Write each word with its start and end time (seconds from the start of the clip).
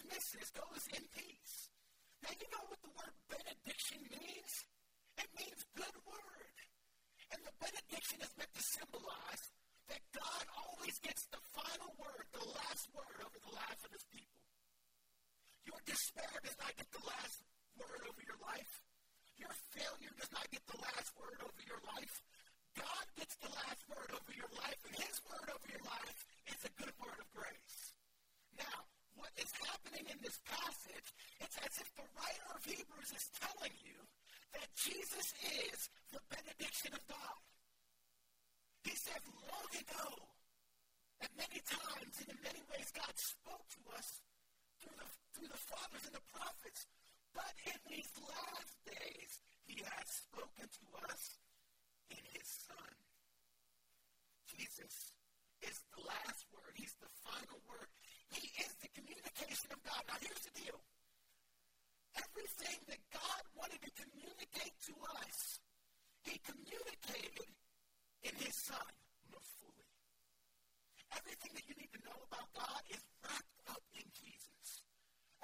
Dismisses, 0.00 0.48
goes 0.56 0.84
in 0.96 1.04
peace. 1.12 1.68
Now, 2.24 2.32
you 2.32 2.48
know 2.48 2.64
what 2.68 2.80
the 2.80 2.92
word 2.96 3.12
benediction 3.28 4.00
means? 4.08 4.52
It 5.20 5.28
means 5.36 5.60
good 5.76 5.96
word. 6.08 6.56
And 7.32 7.40
the 7.44 7.52
benediction 7.60 8.24
is 8.24 8.32
meant 8.40 8.52
to 8.56 8.64
symbolize 8.64 9.44
that 9.92 10.00
God 10.16 10.44
always 10.56 10.96
gets 11.04 11.28
the 11.28 11.42
final 11.52 11.92
word, 12.00 12.24
the 12.32 12.48
last 12.48 12.88
word 12.96 13.18
over 13.20 13.38
the 13.44 13.52
lives 13.52 13.82
of 13.84 13.92
his 13.92 14.04
people. 14.08 14.40
Your 15.68 15.80
despair 15.84 16.32
does 16.40 16.56
not 16.56 16.72
get 16.80 16.88
the 16.90 17.04
last 17.04 17.44
word 17.76 18.02
over 18.08 18.22
your 18.24 18.40
life. 18.40 18.72
Your 19.36 19.52
failure 19.76 20.14
does 20.16 20.32
not 20.32 20.48
get 20.48 20.64
the 20.64 20.80
last 20.80 21.12
word 21.16 21.38
over 21.44 21.62
your 21.68 21.80
life. 21.96 22.16
God 22.72 23.04
gets 23.20 23.36
the 23.40 23.52
last 23.52 23.82
word 23.88 24.10
over 24.16 24.32
your 24.32 24.50
life, 24.56 24.80
and 24.88 24.96
his 24.96 25.20
word 25.28 25.48
over 25.52 25.68
your 25.68 25.84
life 25.84 26.18
is 26.48 26.60
a 26.64 26.72
good 26.80 26.92
word 26.96 27.18
of 27.20 27.28
grace. 27.34 27.94
Now, 28.56 28.86
what 29.20 29.32
is 29.36 29.52
happening 29.68 30.06
in 30.08 30.18
this 30.24 30.40
passage, 30.48 31.08
it's 31.44 31.58
as 31.60 31.74
if 31.76 31.88
the 31.92 32.08
writer 32.16 32.48
of 32.56 32.64
Hebrews 32.64 33.12
is 33.12 33.26
telling 33.36 33.74
you 33.84 34.00
that 34.56 34.68
Jesus 34.72 35.28
is 35.44 35.78
the 36.08 36.24
benediction 36.32 36.96
of 36.96 37.04
God. 37.04 37.38
He 38.84 38.96
said 38.96 39.20
long 39.44 39.70
ago, 39.76 40.08
and 41.20 41.29
many 41.40 41.60
times 41.64 42.14
and 42.20 42.28
in 42.36 42.38
many 42.44 42.60
ways, 42.68 42.92
God 42.92 43.16
spoke 43.16 43.64
to 43.72 43.80
us 43.96 44.20
through 44.76 44.96
the, 45.00 45.08
through 45.32 45.48
the 45.48 45.62
fathers 45.72 46.04
and 46.04 46.12
the 46.12 46.26
prophets. 46.36 46.84
But 47.32 47.48
in 47.64 47.78
these 47.88 48.12
last 48.20 48.76
days, 48.84 49.32
He 49.64 49.80
has 49.80 50.04
spoken 50.28 50.68
to 50.68 50.84
us 51.08 51.40
in 52.12 52.20
His 52.36 52.44
Son. 52.44 52.92
Jesus 54.52 55.16
is 55.64 55.80
the 55.96 56.04
last 56.04 56.44
word. 56.52 56.76
He's 56.76 56.92
the 57.00 57.12
final 57.24 57.56
word. 57.64 57.88
He 58.36 58.44
is 58.60 58.72
the 58.84 58.92
communication 58.92 59.72
of 59.72 59.80
God. 59.80 60.02
Now, 60.12 60.20
here's 60.20 60.44
the 60.44 60.54
deal. 60.60 60.76
Everything 62.20 62.76
that 62.92 63.00
God 63.16 63.42
wanted 63.56 63.80
to 63.80 63.92
communicate 63.96 64.76
to 64.92 64.94
us, 65.24 65.62
He 66.20 66.36
communicated 66.44 67.48
in 68.28 68.34
His 68.36 68.56
Son 68.60 68.92
most 69.32 69.56
fully. 69.56 69.88
Everything 71.20 71.52
that 71.52 71.66
you 71.68 71.76
need 71.76 71.92
to 71.92 72.00
know 72.08 72.16
about 72.32 72.48
God 72.56 72.80
is 72.88 73.02
wrapped 73.20 73.60
up 73.68 73.84
in 73.92 74.08
Jesus. 74.16 74.68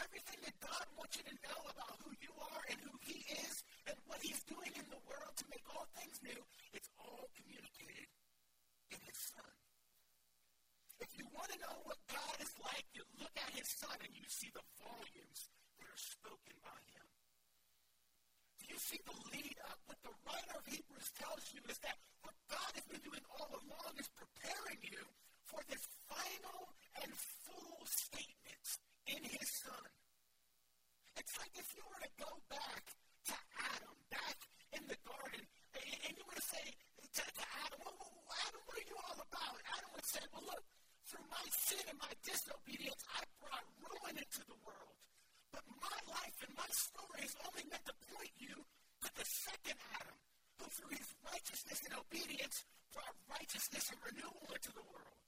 Everything 0.01 0.41
that 0.49 0.57
God 0.65 0.89
wants 0.97 1.21
you 1.21 1.25
to 1.29 1.37
know 1.45 1.61
about 1.69 2.01
who 2.01 2.17
you 2.25 2.33
are 2.33 2.63
and 2.73 2.81
who 2.81 2.97
He 3.05 3.21
is 3.45 3.61
and 3.85 3.97
what 4.09 4.25
He's 4.25 4.41
doing 4.49 4.73
in 4.73 4.89
the 4.89 5.01
world 5.05 5.37
to 5.37 5.45
make 5.53 5.65
all 5.69 5.85
things 5.93 6.17
new, 6.25 6.41
it's 6.73 6.89
all 6.97 7.29
communicated 7.37 8.09
in 8.89 9.01
His 9.05 9.21
Son. 9.21 9.53
If 10.97 11.13
you 11.21 11.29
want 11.37 11.53
to 11.53 11.61
know 11.61 11.77
what 11.85 12.01
God 12.09 12.37
is 12.41 12.57
like, 12.65 12.89
you 12.97 13.05
look 13.21 13.37
at 13.37 13.53
His 13.53 13.69
Son 13.69 14.01
and 14.01 14.13
you 14.17 14.25
see 14.33 14.49
the 14.57 14.65
volumes 14.81 15.53
that 15.77 15.89
are 15.93 16.01
spoken 16.01 16.57
by 16.65 16.81
Him. 16.97 17.05
Do 18.65 18.65
you 18.73 18.81
see 18.81 19.01
the 19.05 19.17
lead 19.29 19.61
up? 19.69 19.77
What 19.85 20.01
the 20.01 20.17
writer 20.25 20.57
of 20.57 20.65
Hebrews 20.65 21.13
tells 21.21 21.53
you 21.53 21.61
is 21.69 21.77
that 21.85 22.01
what 22.25 22.33
God 22.49 22.73
has 22.73 22.87
been 22.89 23.05
doing 23.05 23.25
all 23.37 23.61
along 23.61 23.93
is 24.01 24.09
preparing 24.17 24.81
you 24.81 25.05
for 25.47 25.63
this 25.71 25.87
final 26.11 26.75
and 27.03 27.11
full 27.47 27.79
statement 27.87 28.67
in 29.07 29.23
His 29.23 29.49
Son. 29.63 29.87
It's 31.17 31.39
like 31.39 31.55
if 31.55 31.66
you 31.77 31.85
were 31.85 32.01
to 32.01 32.13
go 32.17 32.33
back 32.49 32.83
to 33.29 33.37
Adam, 33.61 33.97
back 34.09 34.39
in 34.73 34.83
the 34.89 34.99
garden, 35.05 35.45
and, 35.77 36.13
you 36.17 36.25
were 36.25 36.39
to 36.41 36.49
say 36.49 36.65
to, 37.13 37.21
to 37.21 37.45
Adam, 37.65 37.79
well, 37.85 37.97
well, 38.01 38.41
Adam, 38.49 38.61
what 38.65 38.77
are 38.81 38.89
you 38.89 38.97
all 38.97 39.21
about? 39.21 39.57
Adam 39.77 39.91
would 39.93 40.09
say, 40.09 40.25
well, 40.33 40.45
look, 40.49 40.65
through 41.05 41.27
my 41.29 41.47
sin 41.53 41.85
and 41.93 42.01
my 42.01 42.13
disobedience, 42.25 43.03
I 43.13 43.23
brought 43.39 43.67
ruin 43.85 44.17
into 44.17 44.43
the 44.49 44.59
world. 44.65 44.97
But 45.53 45.65
my 45.69 45.99
life 46.09 46.39
and 46.43 46.53
my 46.57 46.71
story 46.73 47.23
is 47.23 47.37
only 47.45 47.65
meant 47.69 47.85
to 47.87 47.97
point 48.11 48.33
you 48.41 48.57
to 49.05 49.11
the 49.13 49.27
second 49.29 49.77
Adam, 50.01 50.17
who 50.59 50.67
through 50.73 50.97
his 50.97 51.09
righteousness 51.23 51.85
and 51.85 51.95
obedience 51.95 52.65
brought 52.93 53.17
righteousness 53.29 53.93
and 53.93 54.01
renewal 54.01 54.49
into 54.49 54.73
the 54.73 54.87
world. 54.89 55.21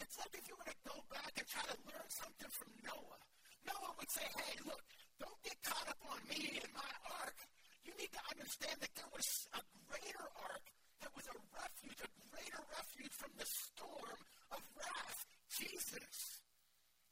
It's 0.00 0.16
like 0.18 0.34
if 0.34 0.44
you 0.48 0.56
were 0.56 0.68
to 0.68 0.80
go 0.88 0.96
back 1.12 1.32
and 1.36 1.46
try 1.46 1.62
to 1.68 1.76
learn 1.86 2.08
something 2.08 2.50
from 2.50 2.70
Noah. 2.82 3.20
Noah 3.64 3.92
would 3.96 4.10
say, 4.10 4.26
hey, 4.26 4.56
look, 4.66 4.82
don't 5.20 5.40
get 5.44 5.56
caught 5.62 5.88
up 5.88 6.00
on 6.10 6.18
me 6.28 6.58
and 6.60 6.72
my 6.74 6.92
ark. 7.22 7.38
You 7.86 7.92
need 7.96 8.12
to 8.12 8.22
understand 8.32 8.76
that 8.80 8.92
there 8.96 9.10
was 9.14 9.28
a 9.54 9.62
greater 9.88 10.26
ark 10.44 10.64
that 11.00 11.12
was 11.14 11.26
a 11.30 11.36
refuge, 11.54 12.00
a 12.02 12.10
greater 12.32 12.62
refuge 12.74 13.14
from 13.14 13.32
the 13.38 13.46
storm 13.46 14.18
of 14.52 14.60
wrath, 14.76 15.20
Jesus. 15.48 16.42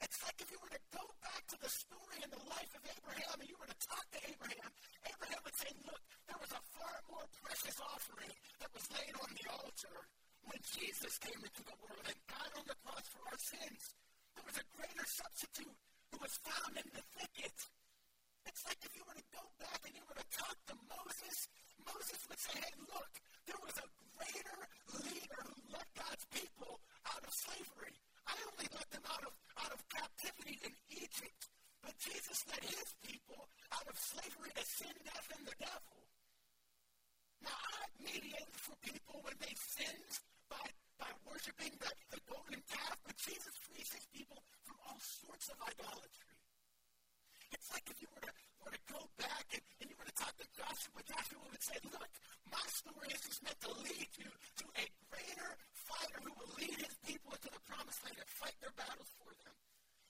It's 0.02 0.18
like 0.26 0.36
if 0.42 0.50
you 0.50 0.58
were 0.58 0.74
to 0.74 0.84
go 0.90 1.04
back 1.22 1.46
to 1.54 1.58
the 1.62 1.70
story 1.70 2.18
in 2.20 2.30
the 2.34 2.44
life 2.50 2.72
of 2.74 2.82
Abraham 2.84 3.38
and 3.38 3.48
you 3.48 3.56
were 3.56 3.70
to 3.70 3.80
talk 3.86 4.04
to 4.12 4.20
Abraham, 4.26 4.70
Abraham 5.06 5.40
would 5.46 5.56
say, 5.56 5.70
look, 5.86 6.02
there 6.26 6.40
was 6.42 6.50
a 6.50 6.62
far 6.74 6.96
more 7.62 7.94
offering 7.94 8.34
that 8.58 8.74
was 8.74 8.82
laid 8.90 9.14
on 9.22 9.30
the 9.38 9.46
altar 9.54 9.96
when 10.50 10.58
Jesus 10.66 11.14
came 11.22 11.38
into 11.38 11.62
the 11.62 11.78
world 11.78 12.02
and 12.10 12.18
died 12.26 12.54
on 12.58 12.66
the 12.66 12.74
cross 12.82 13.06
for 13.06 13.22
our 13.30 13.38
sins. 13.38 13.94
There 14.34 14.42
was 14.42 14.58
a 14.58 14.66
greater 14.74 15.06
substitute 15.06 15.78
who 16.10 16.18
was 16.18 16.34
found 16.42 16.74
in 16.74 16.88
the 16.90 17.06
thicket. 17.14 17.54
It's 18.50 18.66
like 18.66 18.82
if 18.82 18.90
you 18.98 19.06
were 19.06 19.14
to 19.14 19.28
go 19.30 19.46
back 19.62 19.78
and 19.86 19.94
you 19.94 20.02
were 20.10 20.18
to 20.18 20.28
talk 20.34 20.58
to 20.58 20.76
Moses, 20.90 21.38
Moses 21.86 22.18
would 22.26 22.42
say, 22.42 22.58
hey, 22.58 22.74
look, 22.90 23.12
there 23.46 23.62
was 23.62 23.76
a 23.78 23.86
greater 24.18 24.60
leader 25.06 25.40
who 25.46 25.54
led 25.70 25.88
God's 25.94 26.26
people 26.34 26.82
out 27.14 27.22
of 27.22 27.30
slavery. 27.30 27.94
I 28.26 28.34
only 28.42 28.66
led 28.74 28.90
them 28.90 29.06
out 29.06 29.22
of, 29.22 29.34
out 29.62 29.70
of 29.70 29.80
captivity 29.86 30.58
in 30.66 30.74
Egypt, 30.98 31.42
but 31.78 31.94
Jesus 32.02 32.42
led 32.50 32.66
his 32.66 32.90
people 33.06 33.46
out 33.70 33.86
of 33.86 33.94
slavery 33.94 34.50
to 34.50 34.64
sin, 34.66 34.96
death, 35.06 35.30
and 35.38 35.46
the 35.46 35.58
devil. 35.62 36.02
Mediated 38.02 38.56
for 38.58 38.74
people 38.82 39.22
when 39.22 39.36
they 39.38 39.54
sinned 39.54 40.14
by, 40.50 40.66
by 40.98 41.10
worshiping 41.24 41.72
the, 41.78 41.90
the 42.10 42.20
golden 42.28 42.60
calf, 42.68 42.98
but 43.06 43.16
Jesus 43.16 43.54
frees 43.62 43.90
his 43.94 44.04
people 44.12 44.42
from 44.66 44.76
all 44.86 44.98
sorts 45.00 45.48
of 45.48 45.56
idolatry. 45.62 46.34
It's 47.52 47.70
like 47.72 47.86
if 47.88 47.98
you 48.02 48.08
were 48.12 48.24
to, 48.26 48.32
were 48.64 48.74
to 48.74 48.84
go 48.90 49.00
back 49.16 49.46
and, 49.54 49.62
and 49.80 49.86
you 49.90 49.96
were 49.96 50.08
to 50.08 50.16
talk 50.18 50.34
to 50.36 50.48
Joshua, 50.56 51.00
Joshua 51.06 51.42
would 51.46 51.62
say, 51.62 51.78
look, 51.88 52.10
my 52.50 52.64
story 52.68 53.08
is 53.14 53.22
just 53.22 53.40
meant 53.44 53.60
to 53.64 53.72
lead 53.86 54.10
you 54.18 54.28
to 54.28 54.64
a 54.76 54.84
greater 55.12 55.50
fighter 55.72 56.18
who 56.24 56.32
will 56.36 56.52
lead 56.58 56.76
his 56.76 56.94
people 57.06 57.32
into 57.32 57.50
the 57.52 57.62
promised 57.68 58.02
land 58.04 58.18
and 58.18 58.28
fight 58.28 58.56
their 58.60 58.74
battles 58.76 59.10
for 59.20 59.30
them. 59.44 59.54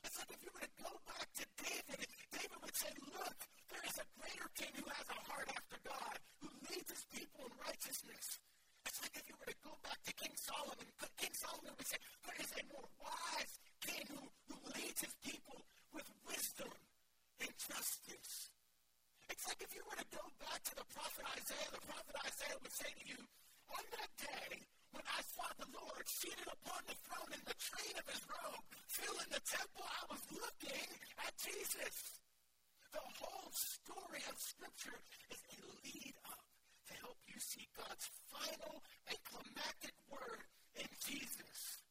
It's 0.03 0.17
like 0.19 0.31
if 0.33 0.41
you 0.43 0.51
were 0.55 0.65
to 0.65 0.75
go 0.83 0.93
back 1.07 1.29
to 1.39 1.45
David, 1.61 2.09
David 2.35 2.59
would 2.63 2.77
say, 2.77 2.91
look, 3.15 3.39
there 3.71 3.85
is 3.87 3.97
a 3.99 4.07
greater 4.19 4.49
king 4.59 4.73
who 4.79 4.87
has 4.91 5.07
a 5.11 5.19
heart 5.31 5.49
after 5.51 5.79
God, 5.87 6.17
who 6.43 6.49
leads 6.71 6.91
his 6.91 7.05
people 7.15 7.47
in 7.47 7.53
righteousness. 7.63 8.39
It's 8.87 8.99
like 9.03 9.15
if 9.19 9.25
you 9.31 9.37
were 9.39 9.51
to 9.51 9.59
go 9.63 9.75
back 9.83 9.99
to 10.07 10.13
King 10.15 10.35
Solomon, 10.35 10.87
King 11.19 11.35
Solomon 11.39 11.73
would 11.79 11.87
say, 11.87 11.99
there 12.27 12.39
is 12.43 12.51
a 12.59 12.63
more 12.75 12.89
wise 12.99 13.55
king 13.83 14.05
who, 14.11 14.23
who 14.51 14.57
leads 14.75 15.01
his 15.07 15.15
people 15.23 15.63
with 15.95 16.07
wisdom 16.27 16.71
and 17.41 17.53
justice. 17.57 18.51
It's 19.31 19.45
like 19.49 19.63
if 19.63 19.71
you 19.75 19.83
were 19.87 19.97
to 19.97 20.09
go 20.13 20.25
back 20.43 20.61
to 20.67 20.75
the 20.77 20.87
prophet 20.93 21.25
Isaiah, 21.39 21.71
the 21.73 21.85
prophet 21.87 22.15
Isaiah 22.27 22.59
would 22.59 22.75
say 22.75 22.91
to 22.91 23.05
you, 23.07 23.19
on 23.71 23.85
that 23.97 24.11
day 24.19 24.61
When 24.93 25.05
I 25.09 25.21
saw 25.25 25.49
the 25.57 25.69
Lord 26.03 26.19
seated 26.19 26.51
upon 26.51 26.83
the 26.91 26.99
throne 27.07 27.31
in 27.31 27.39
the 27.47 27.55
train 27.63 27.95
of 27.95 28.03
his 28.11 28.19
robe, 28.27 28.67
filling 28.91 29.31
the 29.31 29.39
temple, 29.47 29.87
I 29.87 30.03
was 30.11 30.19
looking 30.35 30.91
at 31.23 31.31
Jesus. 31.39 32.19
The 32.91 33.07
whole 33.23 33.55
story 33.55 34.19
of 34.27 34.35
Scripture 34.35 34.99
is 35.31 35.39
a 35.47 35.63
lead 35.87 36.19
up 36.27 36.43
to 36.91 36.93
help 37.07 37.23
you 37.31 37.39
see 37.39 37.71
God's 37.79 38.11
final 38.35 38.83
and 39.07 39.19
climactic 39.31 39.95
word 40.11 40.43
in 40.75 40.91
Jesus. 41.07 41.87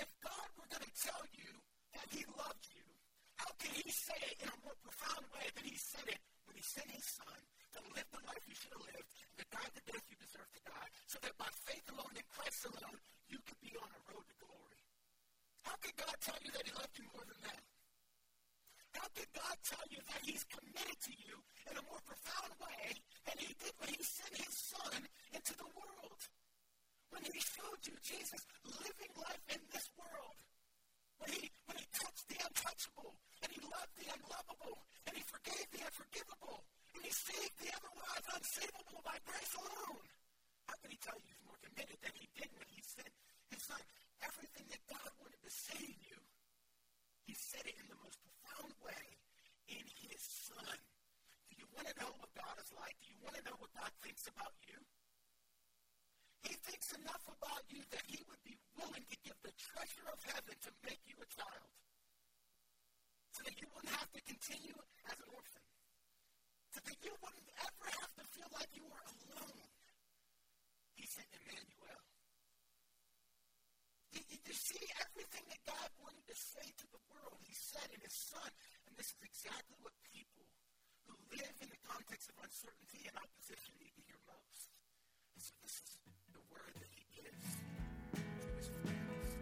If 0.00 0.08
God 0.24 0.48
were 0.56 0.72
going 0.72 0.88
to 0.88 0.96
tell 0.96 1.28
you 1.36 1.52
that 1.92 2.08
he 2.08 2.24
loved 2.32 2.64
you, 2.72 2.88
how 3.36 3.52
can 3.60 3.76
he 3.76 3.92
say 3.92 4.16
it 4.24 4.40
in 4.40 4.48
a 4.48 4.56
more 4.64 4.78
profound 4.80 5.28
way 5.36 5.52
than 5.52 5.68
he 5.68 5.76
said 5.76 6.08
it 6.08 6.22
when 6.48 6.56
he 6.56 6.64
sent 6.64 6.88
his 6.88 7.04
son 7.04 7.36
to 7.76 7.80
live 7.92 8.08
the 8.08 8.24
life 8.24 8.40
you 8.48 8.56
should 8.56 8.72
have 8.72 8.88
lived 8.88 9.12
and 9.28 9.36
to 9.36 9.46
die 9.52 9.68
the 9.76 9.84
death 9.84 10.06
you 10.08 10.16
deserve 10.16 10.48
to 10.56 10.64
die, 10.64 10.88
so 11.04 11.20
that 11.20 11.36
by 11.36 11.48
faith 11.68 11.84
alone 11.92 12.16
in 12.16 12.24
Christ 12.32 12.64
alone, 12.68 13.00
you 13.32 13.40
could 13.48 13.60
be 13.64 13.72
on 13.80 13.88
a 13.88 14.00
road 14.12 14.28
to 14.28 14.36
glory? 14.44 14.80
How 15.64 15.76
could 15.80 15.96
God 15.96 16.16
tell 16.20 16.36
you 16.44 16.52
that 16.52 16.68
he 16.68 16.72
loved 16.76 16.92
you 17.00 17.08
more 17.16 17.24
than 17.24 17.40
that? 17.48 17.60
How 18.92 19.08
could 19.16 19.32
God 19.32 19.51
tell 19.62 19.86
you 19.94 20.02
that 20.10 20.20
he's 20.26 20.42
committed 20.50 20.98
to 21.06 21.14
you 21.14 21.38
in 21.70 21.78
a 21.78 21.86
more 21.86 22.02
profound 22.02 22.50
way 22.58 22.98
than 23.22 23.38
he 23.38 23.54
did 23.62 23.70
when 23.78 23.94
he 23.94 24.02
sent 24.02 24.34
his 24.34 24.50
son 24.50 25.06
into 25.30 25.54
the 25.54 25.70
world? 25.78 26.20
When 27.14 27.22
he 27.22 27.38
showed 27.38 27.78
you 27.86 27.94
Jesus 28.02 28.42
living 28.66 29.14
life 29.14 29.44
in 29.54 29.62
this 29.70 29.86
world, 29.94 30.34
when 31.22 31.30
he, 31.30 31.46
when 31.70 31.78
he 31.78 31.86
touched 31.94 32.26
the 32.26 32.42
untouchable, 32.42 33.14
and 33.46 33.50
he 33.54 33.62
loved 33.62 33.94
the 33.94 34.10
unlovable, 34.10 34.82
and 35.06 35.14
he 35.14 35.22
forgave 35.22 35.68
the 35.70 35.86
unforgivable, 35.86 36.66
and 36.98 37.06
he 37.06 37.12
saved 37.14 37.54
the 37.62 37.70
otherwise 37.70 38.24
unsavable 38.34 39.02
by 39.06 39.14
grace 39.22 39.54
alone. 39.54 40.06
How 40.66 40.74
can 40.82 40.90
he 40.90 40.98
tell 40.98 41.14
you 41.22 41.30
he's 41.30 41.46
more 41.46 41.60
committed 41.62 42.02
than 42.02 42.14
he 42.18 42.26
did 42.34 42.50
when 42.58 42.66
he 42.66 42.82
sent 42.82 43.14
his 43.54 43.62
son? 43.62 43.82
Everything 44.26 44.66
that 44.74 44.82
God 44.90 45.10
wanted 45.22 45.38
to 45.46 45.52
say 45.54 45.78
to 45.78 45.94
you, 46.02 46.18
he 47.30 47.34
said 47.38 47.62
it 47.62 47.78
in 47.78 47.86
the 47.86 47.98
most 48.02 48.18
profound 48.26 48.74
way 48.82 49.21
in 49.72 49.86
his 50.04 50.20
son. 50.20 50.76
Do 51.48 51.56
you 51.56 51.66
want 51.72 51.88
to 51.88 51.96
know 51.96 52.12
what 52.20 52.32
God 52.36 52.56
is 52.60 52.68
like? 52.76 52.96
Do 53.00 53.08
you 53.08 53.20
want 53.24 53.36
to 53.40 53.44
know 53.48 53.56
what 53.56 53.72
God 53.72 53.92
thinks 54.04 54.28
about 54.28 54.52
you? 54.68 54.76
He 56.44 56.54
thinks 56.58 56.92
enough 56.92 57.24
about 57.24 57.62
you 57.70 57.80
that 57.94 58.04
he 58.04 58.20
would 58.26 58.42
be 58.42 58.58
willing 58.76 59.06
to 59.08 59.16
give 59.22 59.38
the 59.40 59.54
treasure 59.56 60.06
of 60.10 60.18
heaven 60.26 60.58
to 60.66 60.70
make 60.84 61.00
you 61.06 61.16
a 61.22 61.28
child. 61.30 61.70
So 63.32 63.46
that 63.48 63.56
you 63.56 63.70
wouldn't 63.72 63.94
have 63.96 64.10
to 64.12 64.20
continue 64.28 64.76
as 65.08 65.16
an 65.16 65.30
orphan. 65.32 65.64
So 66.74 66.80
that 66.84 66.98
you 67.00 67.14
wouldn't 67.22 67.48
ever 67.62 67.86
have 68.02 68.12
to 68.20 68.24
feel 68.36 68.50
like 68.52 68.68
you 68.76 68.84
were 68.84 69.06
alone. 69.06 69.70
He 70.98 71.06
sent 71.06 71.30
Emmanuel. 71.32 72.02
You, 74.12 74.20
you 74.28 74.52
see 74.52 74.82
everything 75.00 75.46
that 75.48 75.62
God 75.64 75.88
wanted 76.02 76.26
to 76.28 76.36
say 76.36 76.66
to 76.76 76.86
the 76.92 77.02
world, 77.08 77.40
he 77.46 77.54
said 77.56 77.88
in 77.94 78.02
his 78.04 78.12
son. 78.12 78.50
And 78.92 78.98
this 78.98 79.06
is 79.06 79.24
exactly 79.24 79.76
what 79.80 79.94
people 80.12 80.44
who 81.08 81.16
live 81.32 81.48
in 81.62 81.68
the 81.72 81.80
context 81.88 82.28
of 82.28 82.36
uncertainty 82.44 83.08
and 83.08 83.16
opposition 83.16 83.72
need 83.80 83.96
to 83.96 84.04
hear 84.04 84.20
most. 84.28 84.68
And 85.32 85.40
so 85.40 85.56
this 85.64 85.80
is 85.80 85.96
the 86.36 86.44
word 86.52 86.76
that 86.76 86.92
he 86.92 87.08
gives 87.16 87.56
to 88.12 88.20
his 88.52 88.68
friends. 88.84 89.32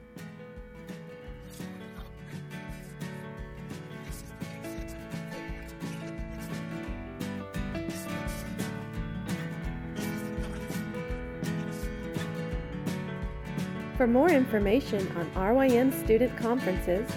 For 13.96 14.06
more 14.06 14.30
information 14.30 15.10
on 15.18 15.26
RYM 15.34 15.90
student 16.04 16.36
conferences, 16.36 17.10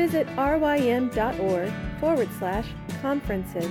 visit 0.00 0.26
rym.org 0.38 1.70
forward 2.00 2.28
slash 2.38 2.66
conferences. 3.02 3.70